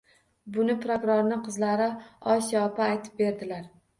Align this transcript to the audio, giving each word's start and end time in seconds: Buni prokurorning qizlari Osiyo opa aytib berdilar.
Buni 0.53 0.75
prokurorning 0.85 1.43
qizlari 1.49 1.89
Osiyo 2.37 2.65
opa 2.71 2.87
aytib 2.95 3.21
berdilar. 3.23 3.71